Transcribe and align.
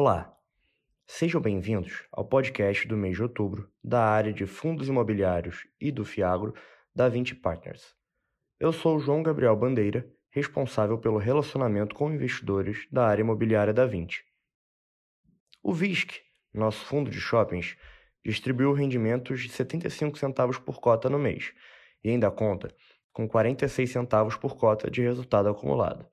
Olá, 0.00 0.32
sejam 1.08 1.40
bem-vindos 1.40 2.04
ao 2.12 2.24
podcast 2.24 2.86
do 2.86 2.96
mês 2.96 3.16
de 3.16 3.22
outubro 3.24 3.68
da 3.82 4.00
área 4.00 4.32
de 4.32 4.46
fundos 4.46 4.86
imobiliários 4.86 5.66
e 5.80 5.90
do 5.90 6.04
Fiagro 6.04 6.54
da 6.94 7.08
20 7.08 7.34
Partners. 7.34 7.96
Eu 8.60 8.72
sou 8.72 9.00
João 9.00 9.24
Gabriel 9.24 9.56
Bandeira, 9.56 10.08
responsável 10.30 10.98
pelo 10.98 11.18
relacionamento 11.18 11.96
com 11.96 12.12
investidores 12.12 12.86
da 12.92 13.08
área 13.08 13.22
imobiliária 13.22 13.74
da 13.74 13.86
20. 13.86 14.24
O 15.64 15.72
VISC, 15.74 16.20
nosso 16.54 16.84
fundo 16.84 17.10
de 17.10 17.20
shoppings, 17.20 17.76
distribuiu 18.24 18.72
rendimentos 18.72 19.40
de 19.40 19.48
75 19.48 20.16
centavos 20.16 20.60
por 20.60 20.78
cota 20.78 21.10
no 21.10 21.18
mês 21.18 21.52
e 22.04 22.10
ainda 22.10 22.30
conta 22.30 22.72
com 23.12 23.26
46 23.26 23.90
centavos 23.90 24.36
por 24.36 24.56
cota 24.56 24.88
de 24.88 25.02
resultado 25.02 25.48
acumulado. 25.48 26.06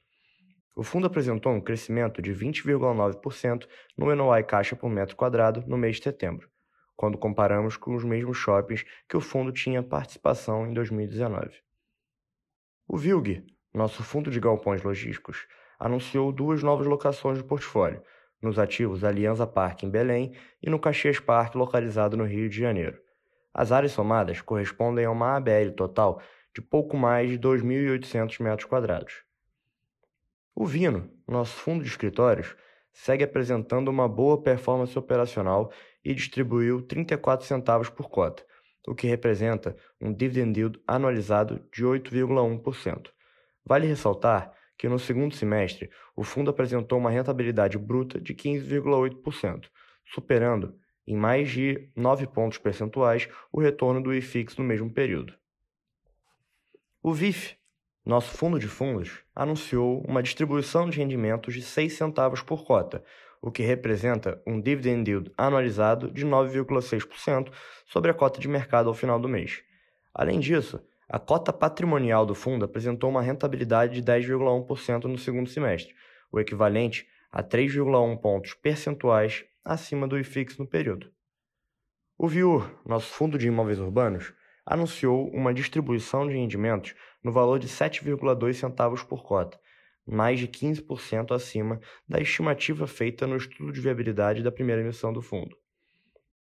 O 0.76 0.84
fundo 0.84 1.08
apresentou 1.08 1.54
um 1.54 1.62
crescimento 1.62 2.22
de 2.22 2.34
20,9% 2.34 3.66
no 3.98 4.14
NOI 4.14 4.44
caixa 4.44 4.76
por 4.76 4.90
metro 4.90 5.16
quadrado 5.16 5.64
no 5.66 5.78
mês 5.78 5.96
de 5.96 6.04
setembro, 6.04 6.50
quando 6.98 7.18
comparamos 7.18 7.78
com 7.78 7.96
os 7.96 8.04
mesmos 8.04 8.38
shoppings 8.38 8.86
que 9.08 9.16
o 9.16 9.22
fundo 9.22 9.54
tinha 9.54 9.82
participação 9.82 10.68
em 10.68 10.74
2019. 10.74 11.50
O 12.86 12.98
VILG, 12.98 13.46
nosso 13.74 14.04
fundo 14.04 14.30
de 14.30 14.40
galpões 14.40 14.84
logísticos, 14.84 15.48
anunciou 15.80 16.32
duas 16.34 16.62
novas 16.62 16.86
locações 16.86 17.38
do 17.38 17.46
portfólio, 17.46 18.04
nos 18.42 18.60
ativos 18.60 19.04
Aliança 19.04 19.48
Parque 19.48 19.86
em 19.86 19.90
Belém 19.90 20.34
e 20.62 20.70
no 20.70 20.78
Caxias 20.78 21.20
Parque 21.20 21.58
localizado 21.58 22.18
no 22.18 22.26
Rio 22.26 22.50
de 22.50 22.60
Janeiro. 22.60 23.00
As 23.54 23.72
áreas 23.72 23.94
somadas 23.94 24.42
correspondem 24.42 25.06
a 25.06 25.12
uma 25.12 25.38
ABL 25.38 25.72
total 25.76 26.22
de 26.54 26.62
pouco 26.62 26.98
mais 26.98 27.30
de 27.30 27.40
2.800 27.40 28.44
metros 28.44 28.68
quadrados. 28.68 29.25
O 30.58 30.66
Vino, 30.66 31.12
nosso 31.28 31.52
fundo 31.52 31.84
de 31.84 31.90
escritórios, 31.90 32.56
segue 32.94 33.26
apresentando 33.26 33.90
uma 33.90 34.08
boa 34.08 34.42
performance 34.42 34.98
operacional 34.98 35.70
e 36.02 36.14
distribuiu 36.14 36.82
34 36.82 37.46
centavos 37.46 37.90
por 37.90 38.10
cota, 38.10 38.42
o 38.88 38.96
que 38.96 39.06
representa 39.06 39.76
um 40.00 40.14
dividend 40.14 40.58
yield 40.58 40.82
anualizado 40.88 41.68
de 41.74 41.84
8,1%. 41.84 43.10
Vale 43.66 43.86
ressaltar 43.86 44.54
que 44.78 44.88
no 44.88 44.98
segundo 44.98 45.36
semestre 45.36 45.90
o 46.16 46.24
fundo 46.24 46.52
apresentou 46.52 47.00
uma 47.00 47.12
rentabilidade 47.12 47.78
bruta 47.78 48.22
de 48.22 48.34
15,8%, 48.34 49.68
superando 50.06 50.80
em 51.06 51.18
mais 51.18 51.50
de 51.50 51.92
9 51.98 52.28
pontos 52.28 52.58
percentuais 52.60 53.28
o 53.52 53.60
retorno 53.60 54.02
do 54.02 54.14
IFIX 54.14 54.56
no 54.56 54.64
mesmo 54.64 54.90
período. 54.90 55.34
O 57.04 57.14
VIF, 57.14 57.58
nosso 58.06 58.30
fundo 58.38 58.60
de 58.60 58.68
fundos 58.68 59.24
anunciou 59.36 60.04
uma 60.08 60.22
distribuição 60.22 60.88
de 60.90 61.00
rendimentos 61.00 61.54
de 61.56 61.62
6 61.64 61.94
centavos 61.94 62.42
por 62.42 62.64
cota, 62.64 63.04
o 63.42 63.52
que 63.52 63.64
representa 63.64 64.42
um 64.46 64.62
dividend 64.62 65.10
yield 65.10 65.32
anualizado 65.38 66.12
de 66.12 66.26
9,6% 66.26 67.52
sobre 67.86 68.12
a 68.12 68.14
cota 68.14 68.40
de 68.40 68.48
mercado 68.48 68.90
ao 68.90 68.94
final 68.94 69.20
do 69.20 69.28
mês. 69.28 69.64
Além 70.14 70.40
disso, 70.40 70.80
a 71.10 71.20
cota 71.20 71.52
patrimonial 71.52 72.26
do 72.26 72.36
fundo 72.36 72.66
apresentou 72.66 73.10
uma 73.10 73.22
rentabilidade 73.22 74.00
de 74.00 74.04
10,1% 74.04 75.06
no 75.06 75.18
segundo 75.18 75.50
semestre, 75.50 75.94
o 76.32 76.40
equivalente 76.40 77.08
a 77.32 77.44
3,1 77.44 78.18
pontos 78.20 78.54
percentuais 78.54 79.46
acima 79.64 80.08
do 80.08 80.18
IFIX 80.18 80.58
no 80.58 80.68
período. 80.68 81.12
O 82.18 82.28
VIUR, 82.28 82.70
nosso 82.86 83.12
fundo 83.12 83.38
de 83.38 83.48
imóveis 83.48 83.78
urbanos, 83.78 84.34
anunciou 84.66 85.30
uma 85.30 85.54
distribuição 85.54 86.28
de 86.28 86.34
rendimentos 86.34 86.96
no 87.24 87.32
valor 87.32 87.60
de 87.60 87.68
7,2 87.68 88.54
centavos 88.54 89.04
por 89.04 89.24
cota, 89.24 89.60
mais 90.06 90.40
de 90.40 90.48
15% 90.48 91.36
acima 91.36 91.80
da 92.08 92.20
estimativa 92.20 92.88
feita 92.88 93.28
no 93.28 93.38
estudo 93.38 93.72
de 93.72 93.82
viabilidade 93.82 94.44
da 94.44 94.52
primeira 94.52 94.82
emissão 94.82 95.14
do 95.14 95.22
fundo. 95.22 95.56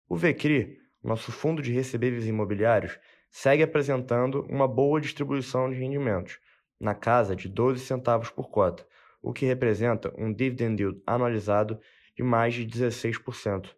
O 0.08 0.16
VCRI, 0.16 0.78
nosso 1.02 1.30
fundo 1.30 1.62
de 1.62 1.72
recebíveis 1.72 2.26
imobiliários, 2.26 2.98
segue 3.30 3.62
apresentando 3.62 4.46
uma 4.48 4.66
boa 4.66 5.00
distribuição 5.00 5.70
de 5.70 5.76
rendimentos, 5.76 6.38
na 6.80 6.94
casa 6.94 7.34
de 7.34 7.48
12 7.48 7.84
centavos 7.84 8.30
por 8.30 8.48
cota, 8.50 8.86
o 9.20 9.32
que 9.32 9.44
representa 9.44 10.12
um 10.16 10.32
dividend 10.32 10.80
yield 10.80 11.02
anualizado 11.06 11.78
de 12.16 12.22
mais 12.22 12.54
de 12.54 12.66
16%. 12.66 13.70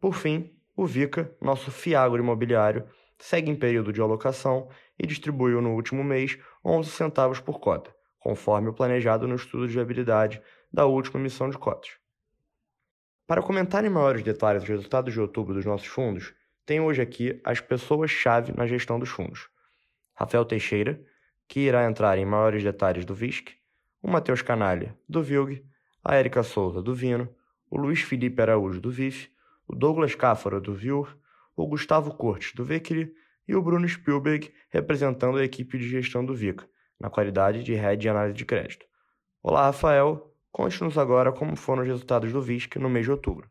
Por 0.00 0.14
fim, 0.14 0.53
o 0.76 0.86
VICA, 0.86 1.30
nosso 1.40 1.70
fiagro 1.70 2.22
imobiliário, 2.22 2.84
segue 3.18 3.50
em 3.50 3.56
período 3.56 3.92
de 3.92 4.00
alocação 4.00 4.68
e 4.98 5.06
distribuiu 5.06 5.60
no 5.60 5.74
último 5.74 6.02
mês 6.02 6.38
11 6.64 6.90
centavos 6.90 7.40
por 7.40 7.60
cota, 7.60 7.94
conforme 8.18 8.68
o 8.68 8.74
planejado 8.74 9.28
no 9.28 9.36
estudo 9.36 9.68
de 9.68 9.74
viabilidade 9.74 10.42
da 10.72 10.86
última 10.86 11.20
emissão 11.20 11.48
de 11.48 11.56
cotas. 11.56 11.92
Para 13.26 13.42
comentar 13.42 13.84
em 13.84 13.88
maiores 13.88 14.22
detalhes 14.22 14.62
os 14.62 14.68
resultados 14.68 15.12
de 15.12 15.20
outubro 15.20 15.54
dos 15.54 15.64
nossos 15.64 15.86
fundos, 15.86 16.34
tenho 16.66 16.84
hoje 16.84 17.00
aqui 17.00 17.40
as 17.44 17.60
pessoas-chave 17.60 18.52
na 18.56 18.66
gestão 18.66 18.98
dos 18.98 19.08
fundos. 19.08 19.48
Rafael 20.14 20.44
Teixeira, 20.44 21.00
que 21.46 21.60
irá 21.60 21.86
entrar 21.86 22.18
em 22.18 22.24
maiores 22.24 22.62
detalhes 22.62 23.04
do 23.04 23.14
VISC, 23.14 23.52
o 24.02 24.10
Matheus 24.10 24.42
Canalha, 24.42 24.96
do 25.08 25.22
VILG, 25.22 25.64
a 26.04 26.14
Érica 26.16 26.42
Souza, 26.42 26.82
do 26.82 26.94
Vino, 26.94 27.28
o 27.70 27.78
Luiz 27.78 28.02
Felipe 28.02 28.42
Araújo, 28.42 28.80
do 28.80 28.90
VIF, 28.90 29.30
o 29.66 29.74
Douglas 29.74 30.14
Cáfara, 30.14 30.60
do 30.60 30.74
VIUR, 30.74 31.16
o 31.56 31.66
Gustavo 31.66 32.14
Cortes, 32.14 32.52
do 32.54 32.64
VECRI, 32.64 33.12
e 33.46 33.54
o 33.54 33.62
Bruno 33.62 33.88
Spielberg, 33.88 34.52
representando 34.70 35.38
a 35.38 35.44
equipe 35.44 35.78
de 35.78 35.88
gestão 35.88 36.24
do 36.24 36.34
VICA, 36.34 36.68
na 36.98 37.10
qualidade 37.10 37.62
de 37.62 37.74
head 37.74 38.00
de 38.00 38.08
análise 38.08 38.36
de 38.36 38.44
crédito. 38.44 38.86
Olá, 39.42 39.66
Rafael. 39.66 40.34
Conte-nos 40.50 40.96
agora 40.96 41.32
como 41.32 41.56
foram 41.56 41.82
os 41.82 41.88
resultados 41.88 42.32
do 42.32 42.40
VISC 42.40 42.76
no 42.76 42.88
mês 42.88 43.04
de 43.04 43.10
outubro. 43.10 43.50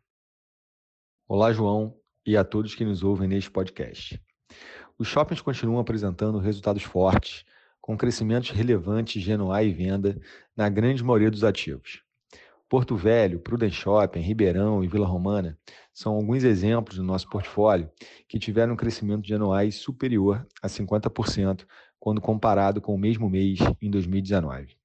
Olá, 1.28 1.52
João, 1.52 1.96
e 2.26 2.36
a 2.36 2.44
todos 2.44 2.74
que 2.74 2.84
nos 2.84 3.02
ouvem 3.02 3.28
neste 3.28 3.50
podcast. 3.50 4.20
Os 4.98 5.08
shoppings 5.08 5.40
continuam 5.40 5.80
apresentando 5.80 6.38
resultados 6.38 6.82
fortes, 6.82 7.44
com 7.80 7.96
crescimentos 7.96 8.50
relevantes 8.50 9.22
de 9.22 9.36
NOI 9.36 9.68
e 9.68 9.72
venda 9.72 10.20
na 10.56 10.68
grande 10.68 11.04
maioria 11.04 11.30
dos 11.30 11.44
ativos. 11.44 12.03
Porto 12.74 12.96
Velho, 12.96 13.38
Prudent 13.38 13.70
Shopping, 13.70 14.18
Ribeirão 14.18 14.82
e 14.82 14.88
Vila 14.88 15.06
Romana 15.06 15.56
são 15.92 16.16
alguns 16.16 16.42
exemplos 16.42 16.96
do 16.96 17.04
nosso 17.04 17.28
portfólio 17.28 17.88
que 18.26 18.36
tiveram 18.36 18.72
um 18.72 18.76
crescimento 18.76 19.22
de 19.22 19.32
anuais 19.32 19.76
superior 19.76 20.44
a 20.60 20.66
50% 20.66 21.64
quando 22.00 22.20
comparado 22.20 22.80
com 22.80 22.92
o 22.92 22.98
mesmo 22.98 23.30
mês 23.30 23.60
em 23.80 23.88
2019. 23.88 24.76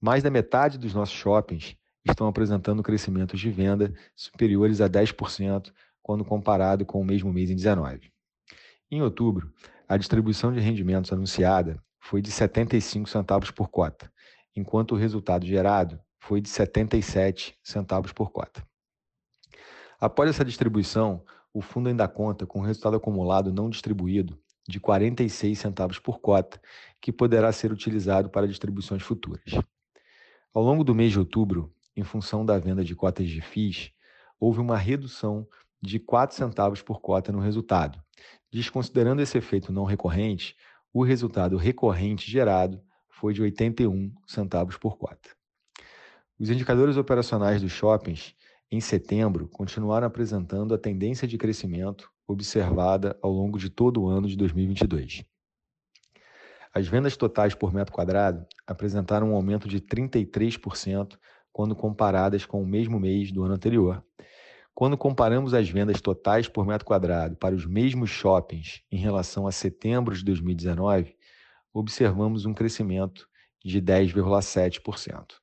Mais 0.00 0.22
da 0.22 0.30
metade 0.30 0.78
dos 0.78 0.94
nossos 0.94 1.16
shoppings 1.16 1.74
estão 2.04 2.28
apresentando 2.28 2.84
crescimentos 2.84 3.40
de 3.40 3.50
venda 3.50 3.92
superiores 4.14 4.80
a 4.80 4.88
10% 4.88 5.72
quando 6.00 6.24
comparado 6.24 6.86
com 6.86 7.00
o 7.00 7.04
mesmo 7.04 7.32
mês 7.32 7.50
em 7.50 7.56
2019. 7.56 8.12
Em 8.88 9.02
outubro, 9.02 9.52
a 9.88 9.96
distribuição 9.96 10.52
de 10.52 10.60
rendimentos 10.60 11.12
anunciada 11.12 11.82
foi 11.98 12.22
de 12.22 12.30
75 12.30 13.10
centavos 13.10 13.50
por 13.50 13.70
cota, 13.70 14.08
enquanto 14.54 14.92
o 14.92 14.96
resultado 14.96 15.44
gerado 15.44 15.98
foi 16.22 16.40
de 16.40 16.48
77 16.48 17.58
centavos 17.64 18.12
por 18.12 18.30
cota. 18.30 18.64
Após 20.00 20.30
essa 20.30 20.44
distribuição, 20.44 21.24
o 21.52 21.60
fundo 21.60 21.88
ainda 21.88 22.06
conta 22.06 22.46
com 22.46 22.60
o 22.60 22.62
resultado 22.62 22.96
acumulado 22.96 23.52
não 23.52 23.68
distribuído 23.68 24.38
de 24.68 24.78
46 24.78 25.58
centavos 25.58 25.98
por 25.98 26.20
cota, 26.20 26.62
que 27.00 27.10
poderá 27.12 27.50
ser 27.50 27.72
utilizado 27.72 28.30
para 28.30 28.46
distribuições 28.46 29.02
futuras. 29.02 29.42
Ao 30.54 30.62
longo 30.62 30.84
do 30.84 30.94
mês 30.94 31.10
de 31.10 31.18
outubro, 31.18 31.74
em 31.96 32.04
função 32.04 32.46
da 32.46 32.56
venda 32.56 32.84
de 32.84 32.94
cotas 32.94 33.28
de 33.28 33.40
FIIs, 33.40 33.90
houve 34.38 34.60
uma 34.60 34.78
redução 34.78 35.44
de 35.82 35.98
4 35.98 36.36
centavos 36.36 36.80
por 36.80 37.00
cota 37.00 37.32
no 37.32 37.40
resultado. 37.40 38.00
Desconsiderando 38.48 39.22
esse 39.22 39.36
efeito 39.36 39.72
não 39.72 39.82
recorrente, 39.82 40.56
o 40.92 41.02
resultado 41.02 41.56
recorrente 41.56 42.30
gerado 42.30 42.80
foi 43.08 43.34
de 43.34 43.42
81 43.42 44.14
centavos 44.24 44.76
por 44.76 44.96
cota. 44.96 45.41
Os 46.42 46.50
indicadores 46.50 46.96
operacionais 46.96 47.62
dos 47.62 47.70
shoppings 47.70 48.34
em 48.68 48.80
setembro 48.80 49.46
continuaram 49.46 50.08
apresentando 50.08 50.74
a 50.74 50.78
tendência 50.78 51.28
de 51.28 51.38
crescimento 51.38 52.10
observada 52.26 53.16
ao 53.22 53.30
longo 53.30 53.56
de 53.60 53.70
todo 53.70 54.02
o 54.02 54.08
ano 54.08 54.26
de 54.26 54.36
2022. 54.36 55.24
As 56.74 56.88
vendas 56.88 57.16
totais 57.16 57.54
por 57.54 57.72
metro 57.72 57.94
quadrado 57.94 58.44
apresentaram 58.66 59.30
um 59.30 59.36
aumento 59.36 59.68
de 59.68 59.80
33% 59.80 61.16
quando 61.52 61.76
comparadas 61.76 62.44
com 62.44 62.60
o 62.60 62.66
mesmo 62.66 62.98
mês 62.98 63.30
do 63.30 63.44
ano 63.44 63.54
anterior. 63.54 64.04
Quando 64.74 64.98
comparamos 64.98 65.54
as 65.54 65.70
vendas 65.70 66.00
totais 66.00 66.48
por 66.48 66.66
metro 66.66 66.84
quadrado 66.84 67.36
para 67.36 67.54
os 67.54 67.64
mesmos 67.64 68.10
shoppings 68.10 68.82
em 68.90 68.96
relação 68.96 69.46
a 69.46 69.52
setembro 69.52 70.12
de 70.12 70.24
2019, 70.24 71.14
observamos 71.72 72.46
um 72.46 72.52
crescimento 72.52 73.28
de 73.64 73.80
10,7%. 73.80 75.41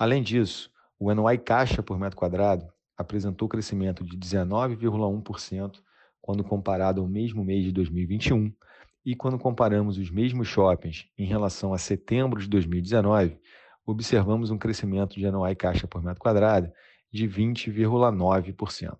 Além 0.00 0.22
disso, 0.22 0.70
o 0.98 1.14
NOI 1.14 1.36
caixa 1.36 1.82
por 1.82 1.98
metro 1.98 2.16
quadrado 2.16 2.66
apresentou 2.96 3.46
crescimento 3.46 4.02
de 4.02 4.16
19,1% 4.16 5.78
quando 6.22 6.42
comparado 6.42 7.02
ao 7.02 7.06
mesmo 7.06 7.44
mês 7.44 7.64
de 7.64 7.70
2021 7.70 8.50
e 9.04 9.14
quando 9.14 9.38
comparamos 9.38 9.98
os 9.98 10.10
mesmos 10.10 10.48
shoppings 10.48 11.06
em 11.18 11.26
relação 11.26 11.74
a 11.74 11.78
setembro 11.78 12.40
de 12.40 12.48
2019, 12.48 13.38
observamos 13.84 14.50
um 14.50 14.56
crescimento 14.56 15.16
de 15.16 15.30
NOI 15.30 15.54
caixa 15.54 15.86
por 15.86 16.02
metro 16.02 16.22
quadrado 16.22 16.72
de 17.12 17.28
20,9%. 17.28 18.96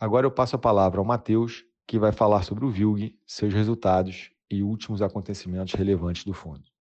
Agora 0.00 0.26
eu 0.26 0.32
passo 0.32 0.56
a 0.56 0.58
palavra 0.58 0.98
ao 0.98 1.04
Matheus, 1.04 1.64
que 1.86 1.96
vai 1.96 2.10
falar 2.10 2.42
sobre 2.42 2.64
o 2.64 2.70
VILG, 2.70 3.16
seus 3.24 3.54
resultados 3.54 4.32
e 4.50 4.64
últimos 4.64 5.00
acontecimentos 5.00 5.74
relevantes 5.74 6.24
do 6.24 6.34
fundo. 6.34 6.71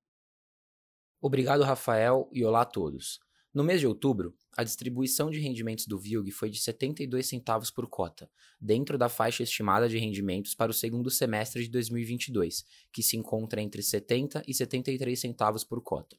Obrigado, 1.23 1.63
Rafael, 1.63 2.27
e 2.33 2.43
olá 2.43 2.61
a 2.61 2.65
todos. 2.65 3.19
No 3.53 3.63
mês 3.63 3.79
de 3.79 3.85
outubro, 3.85 4.33
a 4.57 4.63
distribuição 4.63 5.29
de 5.29 5.39
rendimentos 5.39 5.85
do 5.85 5.99
VILG 5.99 6.31
foi 6.31 6.49
de 6.49 6.59
72 6.59 7.27
centavos 7.27 7.69
por 7.69 7.87
cota, 7.87 8.27
dentro 8.59 8.97
da 8.97 9.07
faixa 9.07 9.43
estimada 9.43 9.87
de 9.87 9.99
rendimentos 9.99 10.55
para 10.55 10.71
o 10.71 10.73
segundo 10.73 11.11
semestre 11.11 11.61
de 11.61 11.69
2022, 11.69 12.65
que 12.91 13.03
se 13.03 13.17
encontra 13.17 13.61
entre 13.61 13.83
70 13.83 14.41
e 14.47 14.53
73 14.55 15.19
centavos 15.19 15.63
por 15.63 15.79
cota. 15.83 16.17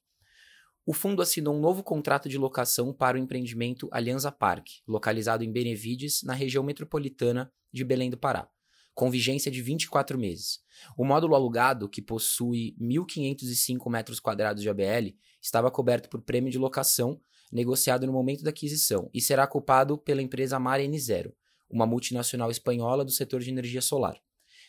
O 0.87 0.93
fundo 0.93 1.21
assinou 1.21 1.57
um 1.57 1.61
novo 1.61 1.83
contrato 1.83 2.29
de 2.29 2.39
locação 2.39 2.93
para 2.93 3.17
o 3.17 3.21
empreendimento 3.21 3.89
Aliança 3.91 4.31
Parque, 4.31 4.83
localizado 4.87 5.43
em 5.43 5.51
Benevides, 5.51 6.23
na 6.23 6.33
região 6.33 6.63
metropolitana 6.63 7.53
de 7.73 7.85
Belém 7.85 8.09
do 8.09 8.17
Pará, 8.17 8.49
com 8.94 9.11
vigência 9.11 9.50
de 9.50 9.62
24 9.62 10.19
meses. 10.19 10.61
O 10.97 11.05
módulo 11.05 11.35
alugado, 11.35 11.89
que 11.89 12.03
possui 12.03 12.77
1.505 12.81 13.91
metros 13.91 14.21
quadrados 14.21 14.62
de 14.62 14.69
ABL, 14.69 15.15
estava 15.41 15.71
coberto 15.71 16.09
por 16.09 16.23
prêmio 16.23 16.50
de 16.50 16.59
locação 16.59 17.21
negociado 17.50 18.06
no 18.06 18.12
momento 18.12 18.43
da 18.43 18.50
aquisição 18.50 19.11
e 19.12 19.21
será 19.21 19.44
ocupado 19.44 19.99
pela 19.99 20.23
empresa 20.23 20.59
Mar 20.59 20.81
N0, 20.81 21.33
uma 21.71 21.87
multinacional 21.87 22.50
espanhola 22.50 23.05
do 23.05 23.11
setor 23.11 23.41
de 23.41 23.50
energia 23.50 23.83
solar. 23.83 24.19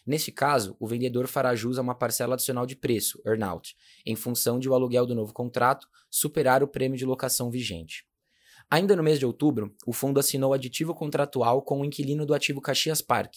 Neste 0.06 0.34
caso, 0.34 0.75
o 0.80 0.86
vendedor 0.88 1.28
fará 1.28 1.56
jus 1.56 1.78
a 1.78 1.81
uma 1.81 1.96
parcela 1.96 2.34
adicional 2.34 2.66
de 2.66 2.75
preço, 2.75 3.22
earnout, 3.25 3.75
em 4.06 4.18
função 4.18 4.60
de 4.60 4.68
o 4.68 4.74
aluguel 4.74 5.06
do 5.06 5.16
novo 5.16 5.34
contrato 5.34 5.88
superar 6.10 6.62
o 6.62 6.68
prêmio 6.68 6.98
de 6.98 7.06
locação 7.06 7.50
vigente. 7.50 8.06
Ainda 8.70 8.96
no 8.96 9.04
mês 9.04 9.18
de 9.18 9.25
outubro, 9.25 9.74
o 9.86 9.94
fundo 9.94 10.20
assinou 10.20 10.54
aditivo 10.54 10.94
contratual 10.94 11.62
com 11.62 11.80
o 11.80 11.86
inquilino 11.86 12.25
do 12.25 12.34
ativo 12.34 12.60
Caxias 12.60 13.02
Park, 13.02 13.34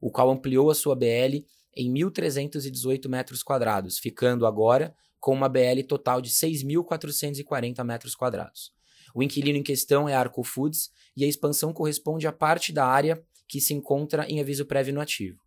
o 0.00 0.10
qual 0.10 0.30
ampliou 0.30 0.70
a 0.70 0.74
sua 0.74 0.96
BL 0.96 1.44
em 1.76 1.92
1.318 1.92 3.08
metros 3.08 3.42
quadrados, 3.42 3.98
ficando 3.98 4.46
agora 4.46 4.94
com 5.18 5.32
uma 5.32 5.48
BL 5.48 5.82
total 5.86 6.20
de 6.20 6.30
6.440 6.30 7.84
metros 7.84 8.14
quadrados. 8.14 8.72
O 9.14 9.22
inquilino 9.22 9.58
em 9.58 9.62
questão 9.62 10.08
é 10.08 10.14
Arco 10.14 10.42
Foods 10.42 10.90
e 11.16 11.24
a 11.24 11.28
expansão 11.28 11.72
corresponde 11.72 12.26
à 12.26 12.32
parte 12.32 12.72
da 12.72 12.86
área 12.86 13.22
que 13.46 13.60
se 13.60 13.74
encontra 13.74 14.24
em 14.28 14.40
aviso 14.40 14.64
prévio 14.64 14.94
no 14.94 15.00
ativo. 15.00 15.40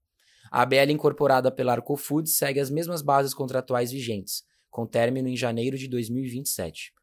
A 0.52 0.62
ABL 0.62 0.92
incorporada 0.92 1.52
pela 1.52 1.72
Arco 1.72 1.96
Foods 1.96 2.38
segue 2.38 2.60
as 2.60 2.70
mesmas 2.70 3.02
bases 3.02 3.34
contratuais 3.34 3.92
vigentes, 3.92 4.44
com 4.70 4.86
término 4.86 5.28
em 5.28 5.36
janeiro 5.36 5.78
de 5.78 5.88
2027. 5.88 6.94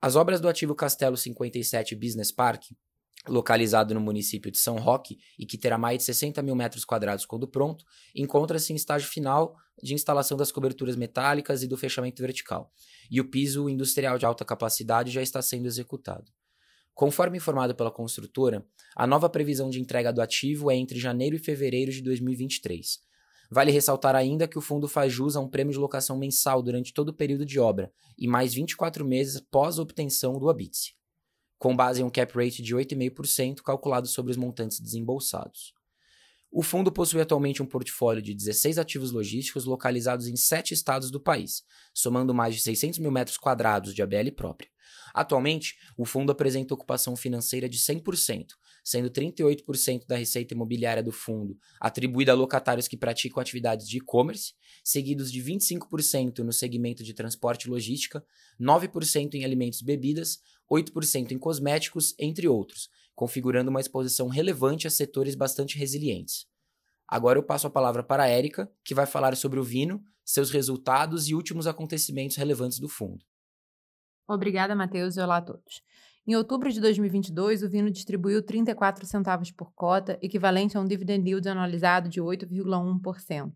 As 0.00 0.16
obras 0.16 0.40
do 0.40 0.48
ativo 0.48 0.74
Castelo 0.74 1.16
57 1.16 1.94
Business 1.94 2.32
Park 2.32 2.64
localizado 3.28 3.94
no 3.94 4.00
município 4.00 4.50
de 4.50 4.58
São 4.58 4.76
Roque 4.76 5.18
e 5.38 5.46
que 5.46 5.56
terá 5.56 5.78
mais 5.78 5.98
de 5.98 6.04
60 6.04 6.42
mil 6.42 6.54
metros 6.54 6.84
quadrados 6.84 7.24
quando 7.24 7.48
pronto, 7.48 7.84
encontra-se 8.14 8.72
em 8.72 8.76
estágio 8.76 9.08
final 9.08 9.56
de 9.82 9.94
instalação 9.94 10.36
das 10.36 10.52
coberturas 10.52 10.96
metálicas 10.96 11.62
e 11.62 11.66
do 11.66 11.76
fechamento 11.76 12.22
vertical, 12.22 12.70
e 13.10 13.20
o 13.20 13.28
piso 13.28 13.68
industrial 13.68 14.18
de 14.18 14.26
alta 14.26 14.44
capacidade 14.44 15.10
já 15.10 15.22
está 15.22 15.42
sendo 15.42 15.66
executado. 15.66 16.30
Conforme 16.94 17.38
informado 17.38 17.74
pela 17.74 17.90
construtora, 17.90 18.64
a 18.94 19.06
nova 19.06 19.28
previsão 19.28 19.68
de 19.68 19.80
entrega 19.80 20.12
do 20.12 20.22
ativo 20.22 20.70
é 20.70 20.76
entre 20.76 20.98
janeiro 20.98 21.34
e 21.34 21.40
fevereiro 21.40 21.90
de 21.90 22.00
2023. 22.02 23.00
Vale 23.50 23.72
ressaltar 23.72 24.14
ainda 24.14 24.46
que 24.46 24.58
o 24.58 24.60
fundo 24.60 24.86
faz 24.86 25.12
jus 25.12 25.34
a 25.34 25.40
um 25.40 25.48
prêmio 25.48 25.72
de 25.72 25.78
locação 25.78 26.16
mensal 26.16 26.62
durante 26.62 26.94
todo 26.94 27.08
o 27.08 27.14
período 27.14 27.44
de 27.44 27.58
obra 27.58 27.92
e 28.16 28.28
mais 28.28 28.54
24 28.54 29.04
meses 29.04 29.40
pós 29.40 29.78
obtenção 29.78 30.38
do 30.38 30.48
habite 30.48 30.96
com 31.64 31.74
base 31.74 32.02
em 32.02 32.04
um 32.04 32.10
cap 32.10 32.30
rate 32.36 32.62
de 32.62 32.76
8,5% 32.76 33.62
calculado 33.62 34.06
sobre 34.06 34.30
os 34.30 34.36
montantes 34.36 34.78
desembolsados. 34.78 35.72
O 36.52 36.62
fundo 36.62 36.92
possui 36.92 37.22
atualmente 37.22 37.62
um 37.62 37.66
portfólio 37.66 38.20
de 38.20 38.34
16 38.34 38.76
ativos 38.76 39.12
logísticos 39.12 39.64
localizados 39.64 40.26
em 40.26 40.36
sete 40.36 40.74
estados 40.74 41.10
do 41.10 41.18
país, 41.18 41.62
somando 41.94 42.34
mais 42.34 42.54
de 42.54 42.60
600 42.60 42.98
mil 42.98 43.10
metros 43.10 43.38
quadrados 43.38 43.94
de 43.94 44.02
ABL 44.02 44.30
própria. 44.36 44.68
Atualmente, 45.12 45.76
o 45.96 46.04
fundo 46.04 46.32
apresenta 46.32 46.74
ocupação 46.74 47.16
financeira 47.16 47.68
de 47.68 47.78
100%, 47.78 48.46
sendo 48.84 49.10
38% 49.10 50.06
da 50.06 50.16
receita 50.16 50.54
imobiliária 50.54 51.02
do 51.02 51.12
fundo 51.12 51.56
atribuída 51.80 52.32
a 52.32 52.34
locatários 52.34 52.88
que 52.88 52.96
praticam 52.96 53.40
atividades 53.40 53.88
de 53.88 53.98
e-commerce, 53.98 54.54
seguidos 54.82 55.30
de 55.30 55.42
25% 55.42 56.38
no 56.38 56.52
segmento 56.52 57.02
de 57.02 57.14
transporte 57.14 57.64
e 57.64 57.70
logística, 57.70 58.24
9% 58.60 59.34
em 59.34 59.44
alimentos 59.44 59.80
e 59.80 59.84
bebidas, 59.84 60.38
8% 60.70 61.32
em 61.32 61.38
cosméticos, 61.38 62.14
entre 62.18 62.48
outros, 62.48 62.88
configurando 63.14 63.70
uma 63.70 63.80
exposição 63.80 64.28
relevante 64.28 64.86
a 64.86 64.90
setores 64.90 65.34
bastante 65.34 65.78
resilientes. 65.78 66.46
Agora 67.06 67.38
eu 67.38 67.42
passo 67.42 67.66
a 67.66 67.70
palavra 67.70 68.02
para 68.02 68.24
a 68.24 68.28
Érica, 68.28 68.70
que 68.84 68.94
vai 68.94 69.06
falar 69.06 69.36
sobre 69.36 69.60
o 69.60 69.64
Vino, 69.64 70.02
seus 70.24 70.50
resultados 70.50 71.28
e 71.28 71.34
últimos 71.34 71.66
acontecimentos 71.66 72.36
relevantes 72.36 72.78
do 72.78 72.88
fundo. 72.88 73.24
Obrigada, 74.26 74.74
Matheus, 74.74 75.16
e 75.16 75.20
olá 75.20 75.36
a 75.36 75.42
todos. 75.42 75.82
Em 76.26 76.34
outubro 76.34 76.72
de 76.72 76.80
2022, 76.80 77.62
o 77.62 77.68
Vino 77.68 77.90
distribuiu 77.90 78.42
34 78.42 79.04
centavos 79.04 79.50
por 79.50 79.74
cota, 79.74 80.18
equivalente 80.22 80.76
a 80.76 80.80
um 80.80 80.86
dividend 80.86 81.28
yield 81.28 81.46
anualizado 81.46 82.08
de 82.08 82.22
8,1%. 82.22 83.52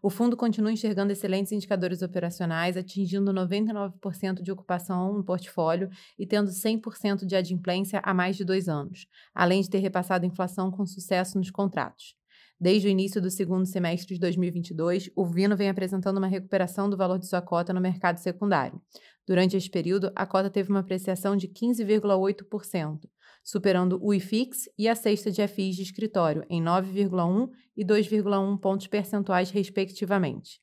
O 0.00 0.08
fundo 0.08 0.36
continua 0.36 0.72
enxergando 0.72 1.12
excelentes 1.12 1.50
indicadores 1.50 2.02
operacionais, 2.02 2.76
atingindo 2.76 3.32
99% 3.32 4.40
de 4.40 4.52
ocupação 4.52 5.12
no 5.12 5.24
portfólio 5.24 5.90
e 6.16 6.24
tendo 6.24 6.50
100% 6.50 7.26
de 7.26 7.34
adimplência 7.34 8.00
há 8.04 8.14
mais 8.14 8.36
de 8.36 8.44
dois 8.44 8.68
anos, 8.68 9.08
além 9.34 9.60
de 9.60 9.68
ter 9.68 9.78
repassado 9.78 10.24
inflação 10.24 10.70
com 10.70 10.86
sucesso 10.86 11.36
nos 11.36 11.50
contratos. 11.50 12.14
Desde 12.58 12.88
o 12.88 12.90
início 12.90 13.20
do 13.20 13.30
segundo 13.30 13.66
semestre 13.66 14.14
de 14.14 14.20
2022, 14.20 15.10
o 15.14 15.26
Vino 15.26 15.54
vem 15.54 15.68
apresentando 15.68 16.16
uma 16.16 16.26
recuperação 16.26 16.88
do 16.88 16.96
valor 16.96 17.18
de 17.18 17.28
sua 17.28 17.42
cota 17.42 17.70
no 17.70 17.82
mercado 17.82 18.16
secundário. 18.16 18.80
Durante 19.26 19.56
este 19.56 19.68
período, 19.68 20.12
a 20.14 20.24
cota 20.24 20.48
teve 20.48 20.70
uma 20.70 20.80
apreciação 20.80 21.36
de 21.36 21.48
15,8%, 21.48 23.00
superando 23.42 23.98
o 24.00 24.14
IFIX 24.14 24.68
e 24.78 24.88
a 24.88 24.94
cesta 24.94 25.30
de 25.30 25.46
FIs 25.48 25.74
de 25.74 25.82
escritório 25.82 26.44
em 26.48 26.62
9,1 26.62 27.50
e 27.76 27.84
2,1 27.84 28.58
pontos 28.60 28.86
percentuais, 28.86 29.50
respectivamente. 29.50 30.60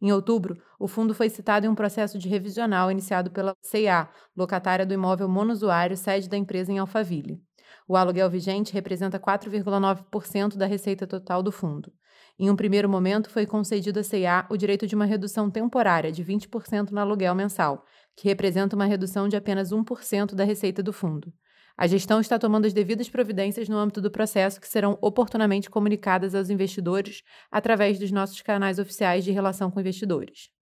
Em 0.00 0.12
outubro, 0.12 0.56
o 0.78 0.86
fundo 0.86 1.14
foi 1.14 1.30
citado 1.30 1.66
em 1.66 1.68
um 1.68 1.74
processo 1.74 2.18
de 2.18 2.28
revisional 2.28 2.90
iniciado 2.90 3.30
pela 3.30 3.54
CIA, 3.62 4.08
locatária 4.36 4.84
do 4.84 4.94
imóvel 4.94 5.28
monosuário 5.28 5.96
sede 5.96 6.28
da 6.28 6.36
empresa 6.36 6.70
em 6.70 6.78
Alphaville. 6.78 7.40
O 7.88 7.96
aluguel 7.96 8.28
vigente 8.28 8.72
representa 8.72 9.18
4,9% 9.18 10.56
da 10.56 10.66
receita 10.66 11.06
total 11.06 11.42
do 11.42 11.50
fundo. 11.50 11.92
Em 12.38 12.50
um 12.50 12.56
primeiro 12.56 12.88
momento, 12.88 13.30
foi 13.30 13.46
concedido 13.46 13.98
à 13.98 14.02
CIA 14.02 14.46
o 14.50 14.58
direito 14.58 14.86
de 14.86 14.94
uma 14.94 15.06
redução 15.06 15.50
temporária 15.50 16.12
de 16.12 16.22
20% 16.22 16.90
no 16.90 17.00
aluguel 17.00 17.34
mensal, 17.34 17.84
que 18.14 18.28
representa 18.28 18.76
uma 18.76 18.84
redução 18.84 19.26
de 19.26 19.36
apenas 19.36 19.72
1% 19.72 20.34
da 20.34 20.44
receita 20.44 20.82
do 20.82 20.92
fundo. 20.92 21.32
A 21.78 21.86
gestão 21.86 22.20
está 22.20 22.38
tomando 22.38 22.66
as 22.66 22.74
devidas 22.74 23.08
providências 23.08 23.68
no 23.68 23.76
âmbito 23.76 24.00
do 24.00 24.10
processo 24.10 24.60
que 24.60 24.68
serão 24.68 24.98
oportunamente 25.00 25.70
comunicadas 25.70 26.34
aos 26.34 26.50
investidores 26.50 27.22
através 27.50 27.98
dos 27.98 28.10
nossos 28.10 28.40
canais 28.42 28.78
oficiais 28.78 29.24
de 29.24 29.30
relação 29.30 29.70
com 29.70 29.80
investidores. 29.80 30.55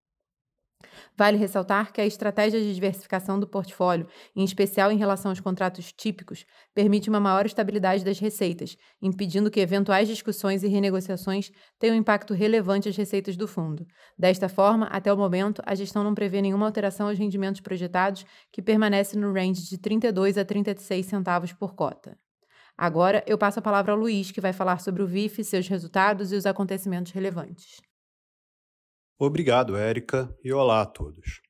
Vale 1.16 1.36
ressaltar 1.36 1.92
que 1.92 2.00
a 2.00 2.06
estratégia 2.06 2.60
de 2.60 2.74
diversificação 2.74 3.38
do 3.38 3.46
portfólio, 3.46 4.06
em 4.34 4.44
especial 4.44 4.90
em 4.90 4.96
relação 4.96 5.30
aos 5.30 5.40
contratos 5.40 5.92
típicos, 5.92 6.44
permite 6.74 7.08
uma 7.08 7.20
maior 7.20 7.46
estabilidade 7.46 8.04
das 8.04 8.18
receitas, 8.18 8.76
impedindo 9.00 9.50
que 9.50 9.60
eventuais 9.60 10.08
discussões 10.08 10.62
e 10.62 10.68
renegociações 10.68 11.50
tenham 11.78 11.96
impacto 11.96 12.34
relevante 12.34 12.88
às 12.88 12.96
receitas 12.96 13.36
do 13.36 13.46
fundo. 13.46 13.86
Desta 14.18 14.48
forma, 14.48 14.86
até 14.86 15.12
o 15.12 15.16
momento, 15.16 15.62
a 15.64 15.74
gestão 15.74 16.02
não 16.02 16.14
prevê 16.14 16.42
nenhuma 16.42 16.66
alteração 16.66 17.08
aos 17.08 17.18
rendimentos 17.18 17.60
projetados, 17.60 18.24
que 18.50 18.62
permanece 18.62 19.18
no 19.18 19.32
range 19.32 19.68
de 19.68 19.78
32 19.78 20.38
a 20.38 20.44
36 20.44 21.06
centavos 21.06 21.52
por 21.52 21.74
cota. 21.74 22.16
Agora 22.76 23.22
eu 23.26 23.38
passo 23.38 23.58
a 23.58 23.62
palavra 23.62 23.92
ao 23.92 23.98
Luiz, 23.98 24.30
que 24.30 24.40
vai 24.40 24.52
falar 24.52 24.80
sobre 24.80 25.02
o 25.02 25.06
VIF, 25.06 25.44
seus 25.44 25.68
resultados 25.68 26.32
e 26.32 26.36
os 26.36 26.46
acontecimentos 26.46 27.12
relevantes. 27.12 27.80
Obrigado, 29.18 29.76
Érica, 29.76 30.34
e 30.42 30.52
olá 30.52 30.82
a 30.82 30.86
todos. 30.86 31.40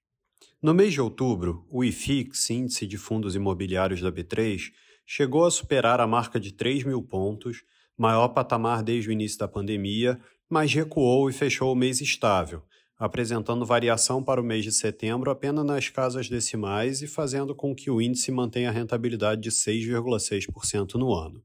No 0.61 0.75
mês 0.75 0.92
de 0.92 1.00
outubro, 1.00 1.66
o 1.71 1.83
IFIX, 1.83 2.50
índice 2.50 2.87
de 2.87 2.99
fundos 2.99 3.35
imobiliários 3.35 4.00
da 4.00 4.12
B3, 4.12 4.71
chegou 5.07 5.45
a 5.45 5.50
superar 5.50 6.00
a 6.00 6.07
marca 6.07 6.38
de 6.38 6.52
3 6.52 6.85
mil 6.85 7.02
pontos, 7.02 7.64
maior 7.97 8.28
patamar 8.28 8.83
desde 8.83 9.09
o 9.09 9.12
início 9.12 9.38
da 9.38 9.49
pandemia, 9.49 10.21
mas 10.49 10.73
recuou 10.73 11.31
e 11.31 11.33
fechou 11.33 11.73
o 11.73 11.76
mês 11.76 12.00
estável, 12.00 12.62
apresentando 12.99 13.64
variação 13.64 14.23
para 14.23 14.40
o 14.40 14.45
mês 14.45 14.64
de 14.64 14.73
setembro 14.73 15.31
apenas 15.31 15.64
nas 15.64 15.88
casas 15.88 16.28
decimais 16.28 17.02
e 17.02 17.07
fazendo 17.07 17.54
com 17.54 17.75
que 17.75 17.90
o 17.90 18.00
índice 18.00 18.31
mantenha 18.31 18.69
a 18.69 18.73
rentabilidade 18.73 19.40
de 19.40 19.50
6,6% 19.50 20.95
no 20.95 21.14
ano. 21.14 21.42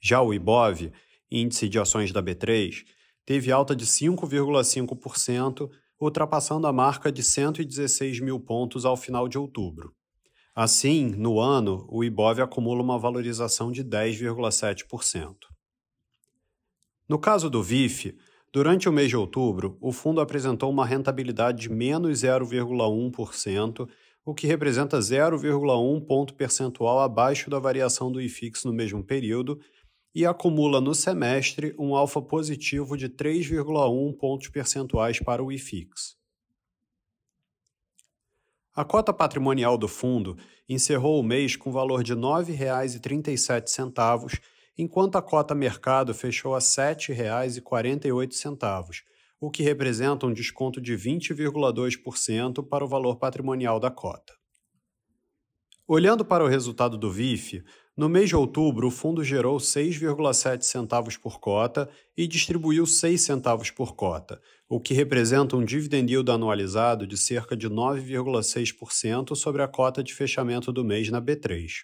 Já 0.00 0.20
o 0.20 0.34
IBOV, 0.34 0.92
índice 1.30 1.68
de 1.68 1.78
ações 1.78 2.12
da 2.12 2.22
B3, 2.22 2.84
teve 3.24 3.52
alta 3.52 3.74
de 3.74 3.86
5,5%, 3.86 5.70
ultrapassando 6.00 6.66
a 6.66 6.72
marca 6.72 7.12
de 7.12 7.22
116 7.22 8.20
mil 8.20 8.40
pontos 8.40 8.84
ao 8.84 8.96
final 8.96 9.28
de 9.28 9.38
outubro. 9.38 9.94
Assim, 10.54 11.06
no 11.16 11.40
ano, 11.40 11.86
o 11.88 12.04
IBOV 12.04 12.42
acumula 12.42 12.82
uma 12.82 12.98
valorização 12.98 13.72
de 13.72 13.82
10,7%. 13.82 15.36
No 17.08 17.18
caso 17.18 17.48
do 17.48 17.62
VIF, 17.62 18.14
durante 18.52 18.88
o 18.88 18.92
mês 18.92 19.08
de 19.08 19.16
outubro, 19.16 19.78
o 19.80 19.92
fundo 19.92 20.20
apresentou 20.20 20.70
uma 20.70 20.84
rentabilidade 20.84 21.62
de 21.62 21.70
menos 21.70 22.20
0,1%, 22.20 23.88
o 24.24 24.34
que 24.34 24.46
representa 24.46 24.98
0,1 24.98 26.06
ponto 26.06 26.34
percentual 26.34 27.00
abaixo 27.00 27.48
da 27.48 27.58
variação 27.58 28.12
do 28.12 28.20
IFIX 28.20 28.64
no 28.64 28.72
mesmo 28.72 29.02
período 29.02 29.58
e 30.14 30.26
acumula 30.26 30.80
no 30.80 30.94
semestre 30.94 31.74
um 31.78 31.94
alfa 31.94 32.20
positivo 32.20 32.96
de 32.96 33.08
3,1 33.08 34.16
pontos 34.16 34.48
percentuais 34.48 35.18
para 35.18 35.42
o 35.42 35.50
IFIX. 35.50 36.16
A 38.74 38.84
cota 38.84 39.12
patrimonial 39.12 39.76
do 39.76 39.86
fundo 39.86 40.34
encerrou 40.66 41.20
o 41.20 41.22
mês 41.22 41.56
com 41.56 41.70
valor 41.70 42.02
de 42.02 42.14
R$ 42.14 42.20
9,37, 42.20 44.40
enquanto 44.78 45.16
a 45.16 45.22
cota 45.22 45.54
mercado 45.54 46.14
fechou 46.14 46.54
a 46.54 46.58
R$ 46.58 46.64
7,48, 46.64 49.02
o 49.38 49.50
que 49.50 49.62
representa 49.62 50.26
um 50.26 50.32
desconto 50.32 50.80
de 50.80 50.94
20,2% 50.94 52.66
para 52.66 52.84
o 52.84 52.88
valor 52.88 53.16
patrimonial 53.16 53.78
da 53.78 53.90
cota. 53.90 54.32
Olhando 55.86 56.24
para 56.24 56.42
o 56.42 56.48
resultado 56.48 56.96
do 56.96 57.10
VIF, 57.10 57.62
no 57.94 58.08
mês 58.08 58.30
de 58.30 58.36
outubro, 58.36 58.88
o 58.88 58.90
fundo 58.90 59.22
gerou 59.22 59.58
6,7 59.58 60.62
centavos 60.62 61.18
por 61.18 61.38
cota 61.38 61.90
e 62.16 62.26
distribuiu 62.26 62.86
6 62.86 63.20
centavos 63.20 63.70
por 63.70 63.94
cota, 63.94 64.40
o 64.66 64.80
que 64.80 64.94
representa 64.94 65.56
um 65.56 65.64
dividend 65.64 66.10
yield 66.10 66.30
anualizado 66.30 67.06
de 67.06 67.18
cerca 67.18 67.54
de 67.54 67.68
9,6% 67.68 69.36
sobre 69.36 69.62
a 69.62 69.68
cota 69.68 70.02
de 70.02 70.14
fechamento 70.14 70.72
do 70.72 70.82
mês 70.82 71.10
na 71.10 71.20
B3. 71.20 71.82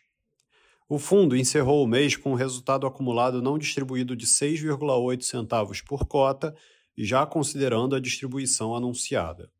O 0.88 0.98
fundo 0.98 1.36
encerrou 1.36 1.84
o 1.84 1.86
mês 1.86 2.16
com 2.16 2.32
um 2.32 2.34
resultado 2.34 2.86
acumulado 2.86 3.42
não 3.42 3.58
distribuído 3.58 4.16
de 4.16 4.26
6,8 4.26 5.20
centavos 5.20 5.82
por 5.82 6.06
cota, 6.06 6.56
já 6.96 7.26
considerando 7.26 7.94
a 7.94 8.00
distribuição 8.00 8.74
anunciada. 8.74 9.50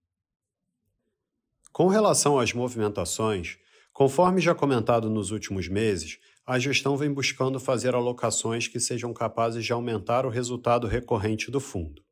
Com 1.70 1.88
relação 1.88 2.38
às 2.38 2.54
movimentações, 2.54 3.58
conforme 3.92 4.40
já 4.40 4.54
comentado 4.54 5.10
nos 5.10 5.30
últimos 5.30 5.68
meses, 5.68 6.18
a 6.48 6.58
gestão 6.58 6.96
vem 6.96 7.12
buscando 7.12 7.60
fazer 7.60 7.94
alocações 7.94 8.66
que 8.66 8.80
sejam 8.80 9.12
capazes 9.12 9.62
de 9.62 9.70
aumentar 9.70 10.24
o 10.24 10.30
resultado 10.30 10.86
recorrente 10.86 11.50
do 11.50 11.60
fundo. 11.60 12.02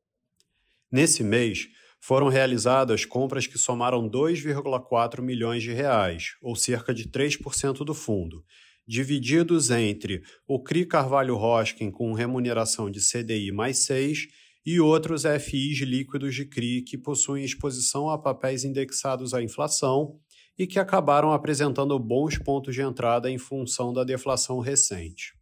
Nesse 0.92 1.24
mês, 1.24 1.68
foram 1.98 2.28
realizadas 2.28 3.06
compras 3.06 3.46
que 3.46 3.56
somaram 3.56 4.06
2,4 4.10 5.22
milhões 5.22 5.62
de 5.62 5.72
reais, 5.72 6.34
ou 6.42 6.54
cerca 6.54 6.92
de 6.92 7.08
3% 7.08 7.82
do 7.82 7.94
fundo, 7.94 8.44
divididos 8.86 9.70
entre 9.70 10.22
o 10.46 10.62
CRI 10.62 10.84
Carvalho 10.84 11.34
Roskin 11.34 11.90
com 11.90 12.12
remuneração 12.12 12.90
de 12.90 13.00
CDI 13.00 13.50
mais 13.50 13.86
6 13.86 14.28
e 14.66 14.78
outros 14.78 15.22
FIs 15.22 15.78
líquidos 15.78 16.34
de 16.34 16.44
CRI 16.44 16.82
que 16.82 16.98
possuem 16.98 17.42
exposição 17.42 18.10
a 18.10 18.18
papéis 18.18 18.64
indexados 18.64 19.32
à 19.32 19.42
inflação 19.42 20.20
e 20.58 20.66
que 20.66 20.78
acabaram 20.78 21.32
apresentando 21.32 21.98
bons 21.98 22.38
pontos 22.38 22.75
de 22.75 22.82
entrada 22.82 23.30
em 23.30 23.38
função 23.38 23.92
da 23.92 24.04
deflação 24.04 24.58
recente. 24.58 25.34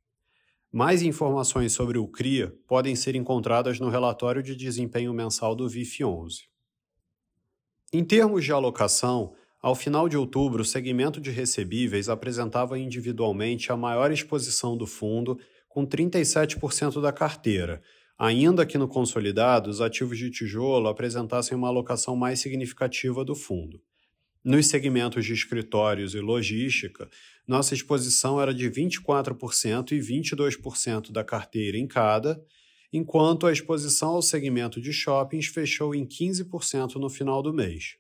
Mais 0.73 1.03
informações 1.03 1.73
sobre 1.73 1.99
o 1.99 2.09
CRIA 2.09 2.53
podem 2.67 2.97
ser 2.97 3.15
encontradas 3.15 3.79
no 3.79 3.89
relatório 3.89 4.43
de 4.43 4.57
desempenho 4.57 5.15
mensal 5.15 5.55
do 5.55 5.69
VIF 5.69 6.03
11. 6.05 6.49
Em 7.93 8.05
termos 8.05 8.45
de 8.45 8.51
alocação, 8.51 9.35
ao 9.63 9.77
final 9.77 10.09
de 10.09 10.17
outubro, 10.17 10.63
o 10.63 10.65
segmento 10.65 11.21
de 11.21 11.31
recebíveis 11.31 12.09
apresentava 12.09 12.77
individualmente 12.77 13.71
a 13.71 13.77
maior 13.77 14.11
exposição 14.11 14.77
do 14.77 14.87
fundo, 14.87 15.39
com 15.69 15.87
37% 15.87 17.01
da 17.01 17.13
carteira, 17.13 17.81
ainda 18.19 18.67
que 18.67 18.77
no 18.77 18.89
consolidado 18.89 19.71
os 19.71 19.81
ativos 19.81 20.19
de 20.19 20.31
tijolo 20.31 20.89
apresentassem 20.89 21.57
uma 21.57 21.69
alocação 21.69 22.17
mais 22.17 22.41
significativa 22.41 23.25
do 23.25 23.35
fundo. 23.35 23.81
Nos 24.45 24.67
segmentos 24.67 25.25
de 25.25 25.33
escritórios 25.33 26.15
e 26.15 26.21
logística, 26.21 27.09
nossa 27.49 27.73
exposição 27.73 28.39
era 28.39 28.53
de 28.53 28.71
24% 28.71 29.93
e 29.93 29.99
22% 29.99 31.11
da 31.11 31.25
carteira 31.25 31.79
em 31.79 31.87
cada, 31.87 32.45
enquanto 32.93 33.47
a 33.47 33.53
exposição 33.53 34.11
ao 34.11 34.21
segmento 34.21 34.83
de 34.83 34.93
shoppings 34.93 35.47
fechou 35.47 35.95
em 35.95 36.07
15% 36.07 36.97
no 36.97 37.09
final 37.09 37.43
do 37.43 37.55
mês. 37.55 37.97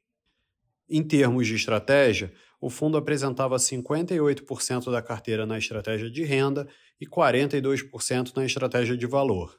Em 0.86 1.02
termos 1.02 1.46
de 1.46 1.54
estratégia, 1.54 2.30
o 2.60 2.68
fundo 2.68 2.98
apresentava 2.98 3.56
58% 3.56 4.92
da 4.92 5.00
carteira 5.00 5.46
na 5.46 5.56
estratégia 5.56 6.10
de 6.10 6.24
renda 6.24 6.68
e 7.00 7.06
42% 7.06 8.36
na 8.36 8.44
estratégia 8.44 8.98
de 8.98 9.06
valor. 9.06 9.58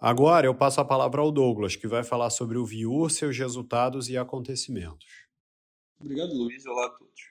Agora 0.00 0.46
eu 0.46 0.54
passo 0.54 0.80
a 0.80 0.84
palavra 0.84 1.20
ao 1.20 1.32
Douglas, 1.32 1.74
que 1.74 1.88
vai 1.88 2.04
falar 2.04 2.30
sobre 2.30 2.56
o 2.56 2.64
VIUR, 2.64 3.10
seus 3.10 3.36
resultados 3.36 4.08
e 4.08 4.16
acontecimentos. 4.16 5.29
Obrigado, 6.02 6.32
Luiz, 6.32 6.64
e 6.64 6.68
olá 6.68 6.86
a 6.86 6.90
todos. 6.90 7.30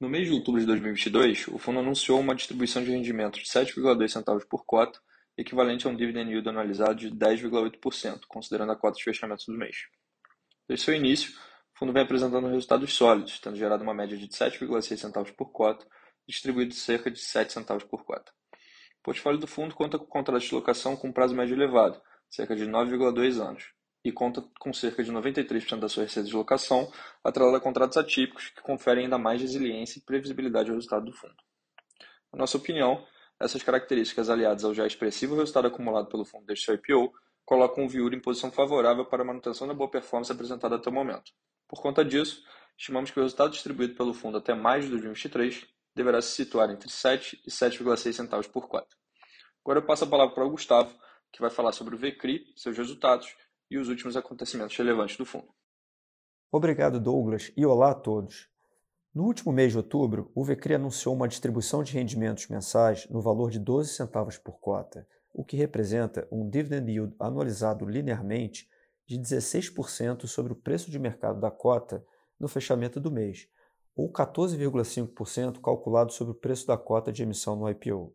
No 0.00 0.08
mês 0.08 0.26
de 0.26 0.34
outubro 0.34 0.60
de 0.60 0.66
2022, 0.66 1.46
o 1.48 1.58
fundo 1.58 1.78
anunciou 1.78 2.18
uma 2.18 2.34
distribuição 2.34 2.82
de 2.82 2.90
rendimentos 2.90 3.40
de 3.40 3.46
7,2 3.46 4.08
centavos 4.08 4.44
por 4.44 4.66
cota, 4.66 5.00
equivalente 5.36 5.86
a 5.86 5.90
um 5.90 5.94
dividend 5.94 6.28
yield 6.28 6.48
anualizado 6.48 6.96
de 6.96 7.12
10,8%, 7.12 8.22
considerando 8.26 8.72
a 8.72 8.76
cota 8.76 8.98
de 8.98 9.04
fechamento 9.04 9.44
do 9.46 9.56
mês. 9.56 9.86
Desde 10.66 10.84
seu 10.84 10.94
início, 10.94 11.30
o 11.30 11.78
fundo 11.78 11.92
vem 11.92 12.02
apresentando 12.02 12.48
resultados 12.48 12.92
sólidos, 12.92 13.38
tendo 13.38 13.56
gerado 13.56 13.84
uma 13.84 13.94
média 13.94 14.18
de 14.18 14.26
7,6 14.26 14.96
centavos 14.96 15.30
por 15.30 15.52
cota, 15.52 15.86
distribuído 16.26 16.74
cerca 16.74 17.12
de 17.12 17.20
7 17.20 17.52
centavos 17.52 17.84
por 17.84 18.04
cota. 18.04 18.32
O 18.98 19.02
portfólio 19.04 19.38
do 19.38 19.46
fundo 19.46 19.76
conta 19.76 19.96
com 19.96 20.06
contratos 20.06 20.48
de 20.48 20.54
locação 20.56 20.96
com 20.96 21.12
prazo 21.12 21.36
médio 21.36 21.54
elevado, 21.54 22.02
cerca 22.28 22.56
de 22.56 22.66
9,2 22.66 23.40
anos, 23.40 23.77
e 24.04 24.12
conta 24.12 24.42
com 24.58 24.72
cerca 24.72 25.02
de 25.02 25.12
93% 25.12 25.78
da 25.78 25.88
sua 25.88 26.04
receita 26.04 26.28
de 26.28 26.34
locação 26.34 26.90
atrelada 27.22 27.58
a 27.58 27.60
contratos 27.60 27.96
atípicos 27.96 28.48
que 28.48 28.62
conferem 28.62 29.04
ainda 29.04 29.18
mais 29.18 29.40
resiliência 29.40 29.98
e 29.98 30.02
previsibilidade 30.02 30.70
ao 30.70 30.76
resultado 30.76 31.04
do 31.04 31.12
fundo. 31.12 31.34
Na 32.32 32.40
nossa 32.40 32.56
opinião, 32.56 33.04
essas 33.40 33.62
características 33.62 34.30
aliadas 34.30 34.64
ao 34.64 34.74
já 34.74 34.86
expressivo 34.86 35.36
resultado 35.36 35.68
acumulado 35.68 36.08
pelo 36.08 36.24
fundo 36.24 36.46
desde 36.46 36.64
seu 36.64 36.74
IPO 36.74 37.12
colocam 37.44 37.84
o 37.84 37.88
Viur 37.88 38.12
em 38.12 38.20
posição 38.20 38.50
favorável 38.50 39.06
para 39.06 39.22
a 39.22 39.26
manutenção 39.26 39.66
da 39.66 39.74
boa 39.74 39.90
performance 39.90 40.30
apresentada 40.30 40.76
até 40.76 40.90
o 40.90 40.92
momento. 40.92 41.32
Por 41.66 41.80
conta 41.80 42.04
disso, 42.04 42.42
estimamos 42.76 43.10
que 43.10 43.18
o 43.18 43.22
resultado 43.22 43.52
distribuído 43.52 43.94
pelo 43.94 44.12
fundo 44.12 44.38
até 44.38 44.54
mais 44.54 44.84
de 44.84 44.90
2023 44.90 45.66
deverá 45.94 46.20
se 46.20 46.32
situar 46.32 46.70
entre 46.70 46.90
7 46.90 47.42
e 47.46 47.50
7,6 47.50 48.12
centavos 48.12 48.46
por 48.46 48.68
cota. 48.68 48.94
Agora 49.64 49.80
eu 49.80 49.86
passo 49.86 50.04
a 50.04 50.06
palavra 50.06 50.34
para 50.34 50.44
o 50.44 50.50
Gustavo, 50.50 50.94
que 51.32 51.40
vai 51.40 51.50
falar 51.50 51.72
sobre 51.72 51.94
o 51.94 51.98
VCRI, 51.98 52.52
seus 52.56 52.76
resultados 52.76 53.34
e 53.70 53.78
os 53.78 53.88
últimos 53.88 54.16
acontecimentos 54.16 54.76
relevantes 54.76 55.16
do 55.16 55.24
fundo. 55.24 55.48
Obrigado, 56.50 56.98
Douglas, 56.98 57.52
e 57.56 57.66
olá 57.66 57.90
a 57.90 57.94
todos. 57.94 58.48
No 59.14 59.24
último 59.24 59.52
mês 59.52 59.72
de 59.72 59.78
outubro, 59.78 60.30
o 60.34 60.44
VCRI 60.44 60.74
anunciou 60.74 61.14
uma 61.14 61.28
distribuição 61.28 61.82
de 61.82 61.92
rendimentos 61.92 62.46
mensais 62.48 63.08
no 63.08 63.20
valor 63.20 63.50
de 63.50 63.58
12 63.58 63.92
centavos 63.94 64.38
por 64.38 64.58
cota, 64.60 65.06
o 65.32 65.44
que 65.44 65.56
representa 65.56 66.26
um 66.30 66.48
dividend 66.48 66.90
yield 66.90 67.14
anualizado 67.18 67.84
linearmente 67.84 68.68
de 69.06 69.18
16% 69.18 70.26
sobre 70.26 70.52
o 70.52 70.56
preço 70.56 70.90
de 70.90 70.98
mercado 70.98 71.40
da 71.40 71.50
cota 71.50 72.04
no 72.38 72.48
fechamento 72.48 73.00
do 73.00 73.10
mês, 73.10 73.48
ou 73.96 74.12
14,5% 74.12 75.60
calculado 75.60 76.12
sobre 76.12 76.32
o 76.32 76.36
preço 76.36 76.66
da 76.66 76.76
cota 76.76 77.12
de 77.12 77.22
emissão 77.22 77.56
no 77.56 77.68
IPO. 77.68 78.14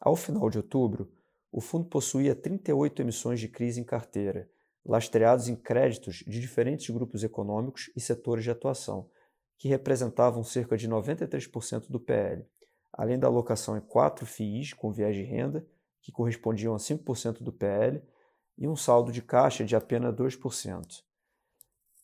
Ao 0.00 0.16
final 0.16 0.50
de 0.50 0.58
outubro, 0.58 1.12
o 1.52 1.60
fundo 1.60 1.86
possuía 1.86 2.34
38 2.34 3.02
emissões 3.02 3.40
de 3.40 3.48
crise 3.48 3.80
em 3.80 3.84
carteira, 3.84 4.50
lastreados 4.86 5.48
em 5.48 5.56
créditos 5.56 6.22
de 6.26 6.40
diferentes 6.40 6.88
grupos 6.90 7.24
econômicos 7.24 7.90
e 7.96 8.00
setores 8.00 8.44
de 8.44 8.50
atuação, 8.50 9.10
que 9.58 9.68
representavam 9.68 10.44
cerca 10.44 10.76
de 10.76 10.88
93% 10.88 11.90
do 11.90 11.98
PL, 11.98 12.46
além 12.92 13.18
da 13.18 13.26
alocação 13.26 13.76
em 13.76 13.80
quatro 13.80 14.24
FIIs 14.24 14.72
com 14.72 14.92
viés 14.92 15.16
de 15.16 15.22
renda, 15.22 15.66
que 16.00 16.12
correspondiam 16.12 16.74
a 16.74 16.78
5% 16.78 17.42
do 17.42 17.52
PL, 17.52 18.00
e 18.56 18.68
um 18.68 18.76
saldo 18.76 19.10
de 19.10 19.20
caixa 19.20 19.64
de 19.64 19.74
apenas 19.74 20.14
2%. 20.14 21.02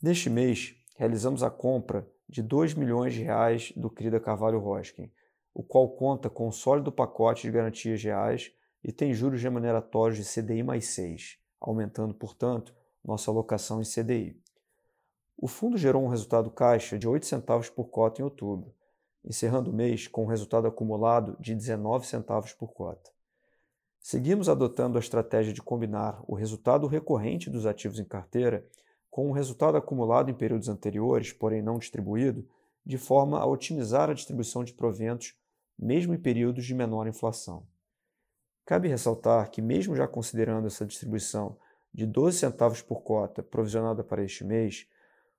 Neste 0.03 0.29
mês, 0.29 0.75
realizamos 0.97 1.43
a 1.43 1.51
compra 1.51 2.07
de 2.29 2.43
2 2.43 2.75
milhões 2.75 3.15
de 3.15 3.23
reais 3.23 3.73
do 3.77 3.89
CRIDA 3.89 4.19
Carvalho 4.19 4.59
Roskin, 4.59 5.11
o 5.55 5.63
qual 5.63 5.89
conta 5.91 6.29
com 6.29 6.49
um 6.49 6.53
sólido 6.53 6.91
pacote 6.91 7.43
de 7.43 7.53
garantias 7.53 8.03
reais 8.03 8.53
e 8.83 8.91
tem 8.91 9.15
juros 9.15 9.41
remuneratórios 9.41 10.19
de 10.19 10.25
CDI 10.25 10.63
mais 10.63 10.87
6 10.87 11.42
aumentando, 11.63 12.13
portanto, 12.13 12.75
nossa 13.05 13.31
alocação 13.31 13.81
em 13.81 13.85
CDI. 13.85 14.37
O 15.37 15.49
fundo 15.49 15.77
gerou 15.77 16.05
um 16.05 16.09
resultado 16.09 16.51
caixa 16.51 16.99
de 16.99 17.09
8 17.09 17.25
centavos 17.25 17.71
por 17.71 17.89
cota 17.89 18.21
em 18.21 18.25
outubro, 18.25 18.75
encerrando 19.25 19.71
o 19.71 19.75
mês 19.75 20.07
com 20.07 20.25
um 20.25 20.29
resultado 20.29 20.67
acumulado 20.67 21.37
de 21.41 21.55
19 21.55 22.07
centavos 22.07 22.53
por 22.53 22.73
cota. 22.73 23.11
Seguimos 24.01 24.49
adotando 24.49 24.99
a 24.99 25.01
estratégia 25.01 25.53
de 25.53 25.63
combinar 25.63 26.23
o 26.27 26.35
resultado 26.35 26.89
recorrente 26.89 27.49
dos 27.49 27.67
ativos 27.67 28.01
em 28.01 28.05
carteira 28.05 28.67
com 29.09 29.29
o 29.29 29.33
resultado 29.33 29.77
acumulado 29.77 30.31
em 30.31 30.35
períodos 30.35 30.69
anteriores, 30.69 31.33
porém 31.33 31.63
não 31.63 31.79
distribuído, 31.79 32.49
de 32.85 32.99
forma 32.99 33.39
a 33.39 33.47
otimizar 33.47 34.11
a 34.11 34.15
distribuição 34.15 34.65
de 34.65 34.73
proventos, 34.73 35.37
mesmo 35.79 36.15
em 36.15 36.19
períodos 36.19 36.65
de 36.65 36.75
menor 36.75 37.07
inflação. 37.07 37.67
Cabe 38.65 38.89
ressaltar 38.89 39.51
que, 39.51 39.61
mesmo 39.61 39.97
já 39.97 40.07
considerando 40.07 40.67
essa 40.67 40.87
distribuição 40.87 41.57
de 41.93 42.07
12 42.07 42.39
centavos 42.39 42.81
por 42.81 43.03
cota 43.03 43.43
provisionada 43.43 44.05
para 44.05 44.25
este 44.25 44.45
mês, 44.45 44.87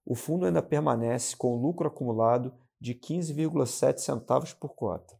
o 0.05 0.15
fundo 0.15 0.45
ainda 0.45 0.61
permanece 0.61 1.35
com 1.35 1.53
o 1.53 1.61
lucro 1.61 1.87
acumulado 1.87 2.53
de 2.79 2.93
15,7 2.93 3.99
centavos 3.99 4.53
por 4.53 4.75
cota. 4.75 5.17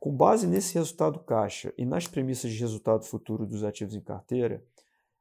Com 0.00 0.16
base 0.16 0.46
nesse 0.46 0.74
resultado 0.74 1.18
caixa 1.18 1.72
e 1.76 1.84
nas 1.84 2.06
premissas 2.06 2.52
de 2.52 2.58
resultado 2.58 3.04
futuro 3.04 3.44
dos 3.44 3.64
ativos 3.64 3.94
em 3.94 4.00
carteira, 4.00 4.64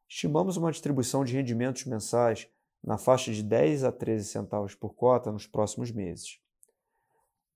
estimamos 0.07 0.55
uma 0.55 0.71
distribuição 0.71 1.25
de 1.25 1.33
rendimentos 1.33 1.85
mensais 1.85 2.47
na 2.83 2.97
faixa 2.97 3.33
de 3.33 3.43
10 3.43 3.83
a 3.83 3.91
13 3.91 4.25
centavos 4.25 4.75
por 4.75 4.93
cota 4.93 5.31
nos 5.31 5.47
próximos 5.47 5.91
meses. 5.91 6.39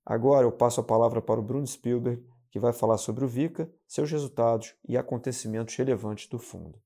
Agora 0.05 0.45
eu 0.45 0.51
passo 0.51 0.81
a 0.81 0.83
palavra 0.83 1.21
para 1.21 1.39
o 1.39 1.43
Bruno 1.43 1.65
Spielberg, 1.65 2.25
que 2.51 2.60
vai 2.60 2.74
falar 2.74 2.98
sobre 2.98 3.24
o 3.24 3.27
VICA, 3.27 3.72
seus 3.88 4.12
resultados 4.12 4.75
e 4.88 4.98
acontecimentos 4.98 5.74
relevantes 5.75 6.27
do 6.27 6.38
fundo. 6.38 6.79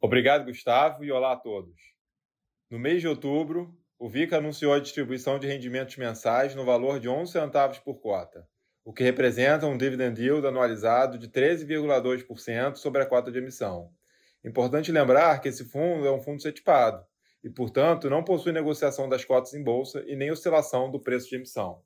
Obrigado, 0.00 0.46
Gustavo, 0.46 1.04
e 1.04 1.12
olá 1.12 1.32
a 1.32 1.36
todos. 1.36 1.78
No 2.70 2.78
mês 2.78 3.02
de 3.02 3.06
outubro, 3.06 3.78
o 3.98 4.08
VICA 4.08 4.38
anunciou 4.38 4.72
a 4.72 4.80
distribuição 4.80 5.38
de 5.38 5.46
rendimentos 5.46 5.96
mensais 5.96 6.54
no 6.54 6.64
valor 6.64 6.98
de 6.98 7.08
11 7.08 7.32
centavos 7.32 7.78
por 7.78 8.00
cota, 8.00 8.48
o 8.82 8.92
que 8.92 9.02
representa 9.02 9.66
um 9.66 9.76
dividend 9.76 10.20
yield 10.20 10.46
anualizado 10.46 11.18
de 11.18 11.28
13,2% 11.28 12.76
sobre 12.76 13.02
a 13.02 13.06
cota 13.06 13.30
de 13.30 13.38
emissão. 13.38 13.90
Importante 14.44 14.92
lembrar 14.92 15.40
que 15.40 15.48
esse 15.48 15.64
fundo 15.64 16.06
é 16.06 16.12
um 16.12 16.20
fundo 16.20 16.40
certificado 16.40 17.04
e, 17.42 17.50
portanto, 17.50 18.08
não 18.08 18.24
possui 18.24 18.52
negociação 18.52 19.08
das 19.08 19.24
cotas 19.24 19.54
em 19.54 19.62
bolsa 19.62 20.02
e 20.06 20.16
nem 20.16 20.30
oscilação 20.30 20.90
do 20.90 21.00
preço 21.00 21.28
de 21.28 21.36
emissão. 21.36 21.82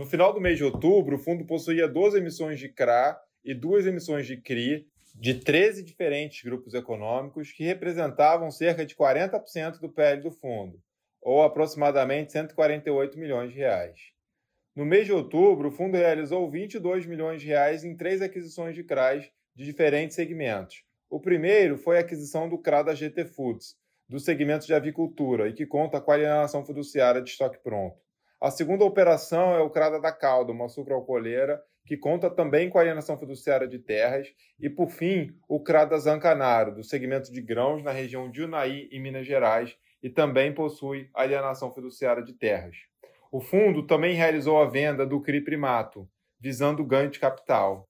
No 0.00 0.06
final 0.06 0.32
do 0.32 0.40
mês 0.40 0.56
de 0.56 0.64
outubro, 0.64 1.16
o 1.16 1.18
fundo 1.18 1.44
possuía 1.44 1.86
12 1.86 2.16
emissões 2.16 2.58
de 2.58 2.70
CRA 2.70 3.20
e 3.44 3.52
duas 3.52 3.84
emissões 3.84 4.26
de 4.26 4.34
CRI 4.38 4.88
de 5.14 5.34
13 5.34 5.84
diferentes 5.84 6.42
grupos 6.42 6.72
econômicos 6.72 7.52
que 7.52 7.64
representavam 7.64 8.50
cerca 8.50 8.86
de 8.86 8.96
40% 8.96 9.78
do 9.78 9.90
PL 9.90 10.22
do 10.22 10.30
fundo, 10.30 10.82
ou 11.20 11.42
aproximadamente 11.42 12.32
148 12.32 13.18
milhões 13.18 13.52
de 13.52 13.58
reais. 13.58 14.00
No 14.74 14.86
mês 14.86 15.04
de 15.04 15.12
outubro, 15.12 15.68
o 15.68 15.70
fundo 15.70 15.98
realizou 15.98 16.50
22 16.50 17.04
milhões 17.04 17.42
de 17.42 17.48
reais 17.48 17.84
em 17.84 17.94
três 17.94 18.22
aquisições 18.22 18.74
de 18.74 18.82
CRAs 18.82 19.30
de 19.54 19.66
diferentes 19.66 20.16
segmentos. 20.16 20.82
O 21.10 21.20
primeiro 21.20 21.76
foi 21.76 21.98
a 21.98 22.00
aquisição 22.00 22.48
do 22.48 22.56
CRA 22.56 22.82
da 22.82 22.94
GT 22.94 23.26
Foods, 23.26 23.76
do 24.08 24.18
segmento 24.18 24.64
de 24.64 24.72
avicultura, 24.72 25.46
e 25.46 25.52
que 25.52 25.66
conta 25.66 26.00
com 26.00 26.10
a 26.10 26.14
alienação 26.14 26.64
fiduciária 26.64 27.20
de 27.20 27.28
estoque 27.28 27.58
pronto. 27.62 28.00
A 28.40 28.50
segunda 28.50 28.86
operação 28.86 29.54
é 29.54 29.60
o 29.60 29.68
Crada 29.68 30.00
da 30.00 30.10
Calda, 30.10 30.50
uma 30.50 30.66
sucroalcooleira, 30.66 31.62
que 31.84 31.94
conta 31.94 32.30
também 32.30 32.70
com 32.70 32.78
a 32.78 32.80
alienação 32.80 33.18
fiduciária 33.18 33.68
de 33.68 33.78
terras. 33.78 34.28
E, 34.58 34.70
por 34.70 34.88
fim, 34.88 35.36
o 35.46 35.62
Crada 35.62 35.98
Zancanaro, 35.98 36.74
do 36.74 36.82
segmento 36.82 37.30
de 37.30 37.42
grãos 37.42 37.82
na 37.82 37.90
região 37.90 38.30
de 38.30 38.42
Unai, 38.42 38.88
em 38.90 38.98
Minas 38.98 39.26
Gerais, 39.26 39.76
e 40.02 40.08
também 40.08 40.54
possui 40.54 41.10
alienação 41.12 41.70
fiduciária 41.70 42.22
de 42.22 42.32
terras. 42.32 42.76
O 43.30 43.42
fundo 43.42 43.86
também 43.86 44.14
realizou 44.14 44.58
a 44.58 44.66
venda 44.66 45.04
do 45.04 45.20
CRI 45.20 45.42
Primato, 45.42 46.08
visando 46.40 46.82
ganho 46.82 47.10
de 47.10 47.20
capital. 47.20 47.84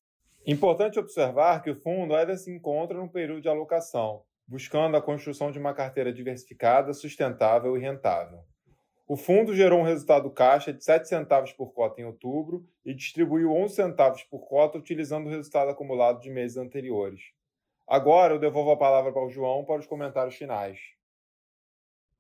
Importante 0.45 0.99
observar 0.99 1.63
que 1.63 1.71
o 1.71 1.77
fundo 1.77 2.13
ainda 2.13 2.37
se 2.37 2.51
encontra 2.51 2.99
no 2.99 3.09
período 3.09 3.41
de 3.41 3.49
alocação, 3.49 4.25
buscando 4.49 4.97
a 4.97 5.03
construção 5.03 5.53
de 5.53 5.61
uma 5.61 5.73
carteira 5.73 6.13
diversificada, 6.13 6.93
sustentável 6.93 7.77
e 7.77 7.81
rentável. 7.81 8.41
O 9.11 9.17
fundo 9.17 9.57
gerou 9.57 9.81
um 9.81 9.83
resultado 9.83 10.31
caixa 10.31 10.73
de 10.73 10.85
7 10.85 11.09
centavos 11.09 11.53
por 11.53 11.73
cota 11.73 12.01
em 12.01 12.05
outubro 12.05 12.65
e 12.85 12.95
distribuiu 12.95 13.51
11 13.51 13.75
centavos 13.75 14.23
por 14.23 14.47
cota 14.47 14.79
utilizando 14.79 15.27
o 15.27 15.31
resultado 15.31 15.69
acumulado 15.69 16.21
de 16.21 16.31
meses 16.31 16.57
anteriores. 16.57 17.21
Agora 17.89 18.35
eu 18.35 18.39
devolvo 18.39 18.71
a 18.71 18.77
palavra 18.77 19.13
para 19.13 19.27
o 19.27 19.29
João 19.29 19.65
para 19.65 19.81
os 19.81 19.87
comentários 19.89 20.37
finais. 20.37 20.79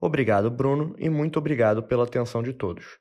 Obrigado, 0.00 0.50
Bruno, 0.50 0.96
e 0.98 1.08
muito 1.08 1.38
obrigado 1.38 1.80
pela 1.80 2.02
atenção 2.02 2.42
de 2.42 2.52
todos. 2.52 2.98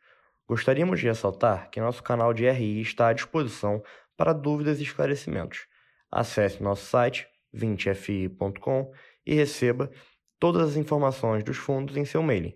Gostaríamos 0.47 0.99
de 0.99 1.08
ressaltar 1.08 1.71
que 1.71 1.82
nosso 1.82 2.04
canal 2.04 2.32
de 2.32 2.47
RI 2.47 2.82
está 2.82 3.08
à 3.08 3.13
disposição 3.13 3.82
para 4.15 4.34
dúvidas 4.34 4.80
e 4.80 4.84
esclarecimentos. 4.84 5.65
Acesse 6.12 6.62
nosso 6.62 6.86
site 6.86 7.28
20fi.com 7.56 8.91
e 9.25 9.34
receba 9.34 9.89
todas 10.38 10.69
as 10.69 10.75
informações 10.75 11.43
dos 11.43 11.58
fundos 11.58 11.97
em 11.97 12.06
seu 12.06 12.21
mailing. 12.21 12.56